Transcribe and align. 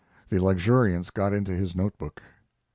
The 0.29 0.39
luxuriance 0.39 1.11
got 1.11 1.31
into 1.31 1.51
his 1.51 1.75
note 1.75 1.95
book. 1.99 2.23